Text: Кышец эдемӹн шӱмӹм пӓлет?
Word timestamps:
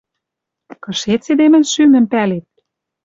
Кышец 0.83 1.23
эдемӹн 1.31 1.63
шӱмӹм 1.71 2.05
пӓлет? 2.11 2.47